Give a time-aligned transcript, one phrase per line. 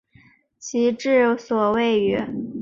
[0.57, 2.17] 其治所位于。